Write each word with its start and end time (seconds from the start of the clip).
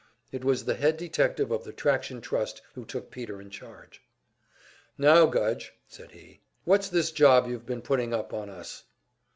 It 0.31 0.43
was 0.43 0.65
the 0.65 0.73
head 0.73 0.97
detective 0.97 1.51
of 1.51 1.63
the 1.63 1.71
Traction 1.71 2.21
Trust 2.21 2.63
who 2.73 2.85
took 2.85 3.11
Peter 3.11 3.39
in 3.39 3.51
charge. 3.51 4.01
"Now, 4.97 5.27
Gudge," 5.27 5.73
said 5.87 6.09
he, 6.13 6.39
"what's 6.63 6.89
this 6.89 7.11
job 7.11 7.45
you've 7.47 7.67
been 7.67 7.83
putting 7.83 8.11
up 8.11 8.33
on 8.33 8.49
us?" 8.49 8.83